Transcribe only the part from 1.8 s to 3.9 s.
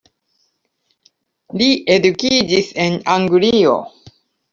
edukiĝis en Anglio.